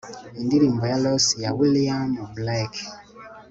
[0.41, 2.81] indirimbo ya los ya william blake